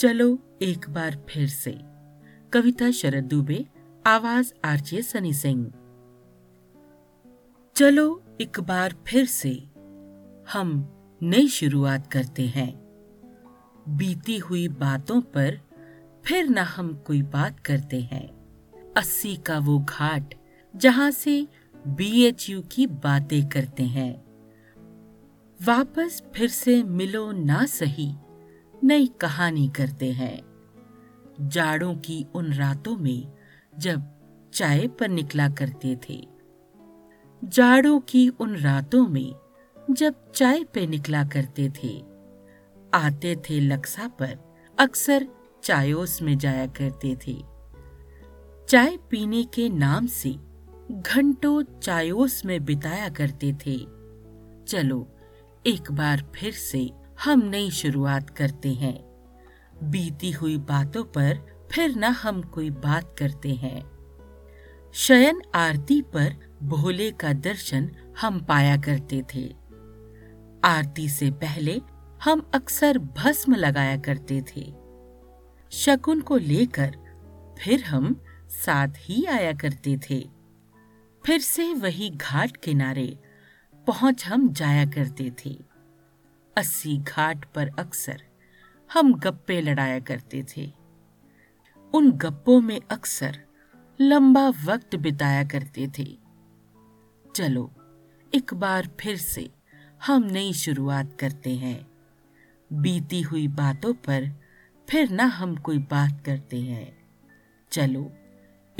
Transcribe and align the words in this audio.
चलो 0.00 0.58
एक 0.62 0.90
बार 0.90 1.24
फिर 1.28 1.48
से। 1.48 1.78
कविता 2.52 2.90
शरद 2.90 3.24
दुबे, 3.24 3.66
आवाज़ 4.06 4.52
आरजे 4.64 5.02
सनी 5.02 5.32
सिंह। 5.32 5.72
चलो 7.76 8.22
एक 8.40 8.60
बार 8.60 8.94
फिर 9.06 9.26
से, 9.26 9.50
हम 10.52 10.88
नई 11.22 11.48
शुरुआत 11.48 12.12
करते 12.12 12.46
हैं। 12.46 12.76
बीती 13.88 14.38
हुई 14.38 14.68
बातों 14.68 15.20
पर 15.20 15.60
फिर 16.24 16.48
ना 16.48 16.62
हम 16.62 16.94
कोई 17.06 17.22
बात 17.22 17.60
करते 17.60 18.00
हैं। 18.00 18.28
अस्सी 18.96 19.36
का 19.36 19.58
वो 19.58 19.78
घाट, 19.78 20.34
जहाँ 20.76 21.10
से 21.10 21.48
बीएचयू 21.88 22.62
की 22.72 22.86
बातें 22.86 23.48
करते 23.48 23.82
हैं। 23.82 24.24
वापस 25.64 26.22
फिर 26.34 26.48
से 26.48 26.82
मिलो 26.82 27.32
ना 27.32 27.66
सही 27.66 28.14
नई 28.84 29.06
कहानी 29.06 29.68
करते 29.68 30.12
हैं। 30.12 30.42
जाड़ों 31.40 31.94
की 31.94 32.26
उन 32.34 32.52
रातों 32.52 32.96
में 32.96 33.32
जब 33.78 34.02
चाय 34.54 34.88
पर 34.88 35.08
निकला 35.08 35.48
करते 35.48 35.98
थे। 36.08 36.28
जाड़ों 37.44 38.00
की 38.00 38.28
उन 38.28 38.56
रातों 38.56 39.06
में 39.06 39.34
जब 39.90 40.32
चाय 40.32 40.64
पे 40.64 40.86
निकला 40.86 41.24
करते 41.24 41.72
थे। 41.84 42.04
आते 42.94 43.36
थे 43.36 43.60
लक्सा 43.60 44.08
पर 44.08 44.38
अक्सर 44.78 45.28
चायोस 45.62 46.22
में 46.22 46.38
जाया 46.38 46.66
करते 46.66 47.16
थे। 47.26 47.44
चाय 48.68 48.96
पीने 48.96 49.44
के 49.44 49.68
नाम 49.68 50.06
से 50.06 50.36
घंटों 50.90 51.62
चायोस 51.62 52.44
में 52.44 52.64
बिताया 52.64 53.08
करते 53.08 53.52
थे। 53.52 53.76
चलो, 54.64 55.08
एक 55.66 55.92
बार 55.92 56.32
फिर 56.34 56.52
से 56.52 56.90
हम 57.24 57.40
नई 57.40 57.70
शुरुआत 57.70 58.30
करते 58.30 58.74
हैं। 58.74 58.98
बीती 59.82 60.30
हुई 60.30 60.58
बातों 60.58 61.04
पर 61.04 61.38
फिर 61.72 61.96
न 61.96 62.04
हम 62.04 62.42
कोई 62.42 62.70
बात 62.70 63.16
करते 63.18 63.54
हैं। 63.54 63.82
शयन 64.94 65.42
आरती 65.54 66.02
पर 66.02 66.56
भोले 66.62 67.10
का 67.10 67.32
दर्शन 67.32 67.90
हम 68.20 68.40
पाया 68.40 68.76
करते 68.76 69.22
थे। 69.34 69.54
आरती 70.64 71.08
से 71.08 71.30
पहले 71.30 71.80
हम 72.24 72.50
अक्सर 72.54 72.98
भस्म 72.98 73.54
लगाया 73.54 73.96
करते 73.96 74.42
थे। 74.42 74.74
शकुन 75.70 76.20
को 76.20 76.36
लेकर 76.36 76.96
फिर 77.58 77.84
हम 77.84 78.24
साथ 78.50 78.88
ही 78.96 79.24
आया 79.24 79.52
करते 79.52 79.98
थे। 80.10 80.30
फिर 81.26 81.40
से 81.40 81.74
वही 81.74 82.10
घाट 82.10 82.56
किनारे 82.56 83.18
पहुँच 83.86 84.26
हम 84.26 84.52
जाया 84.52 84.84
करते 84.84 85.32
थे। 85.44 85.69
अस्सी 86.56 86.98
घाट 86.98 87.44
पर 87.44 87.68
अक्सर 87.78 88.22
हम 88.92 89.14
गप्पे 89.14 89.60
लड़ाया 89.60 90.00
करते 90.00 90.44
थे। 90.56 90.72
उन 91.94 92.12
गप्पों 92.12 92.60
में 92.60 92.80
अक्सर 92.90 93.44
लंबा 94.00 94.48
वक्त 94.48 94.96
बिताया 94.96 95.44
करते 95.44 95.88
थे। 95.98 96.18
चलो, 97.36 97.74
एक 98.34 98.54
बार 98.54 98.90
फिर 99.00 99.16
से 99.16 99.50
हम 100.06 100.22
नई 100.22 100.52
शुरुआत 100.52 101.16
करते 101.20 101.56
हैं। 101.56 101.90
बीती 102.72 103.22
हुई 103.22 103.48
बातों 103.48 103.94
पर 103.94 104.40
फिर 104.90 105.10
ना 105.10 105.24
हम 105.24 105.56
कोई 105.56 105.78
बात 105.78 106.22
करते 106.26 106.60
हैं। 106.60 107.08
चलो, 107.70 108.12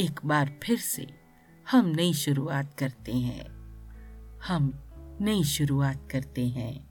एक 0.00 0.20
बार 0.24 0.58
फिर 0.62 0.78
से 0.78 1.06
हम 1.70 1.86
नई 1.86 2.12
शुरुआत 2.12 2.74
करते 2.78 3.12
हैं। 3.12 3.44
हम 4.48 4.80
नई 5.20 5.44
शुरुआत 5.44 6.08
करते 6.12 6.48
हैं। 6.48 6.89